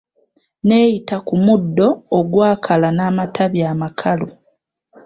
[0.67, 4.27] N'eyita ku muddo ogwakala n'amatabi amakalu.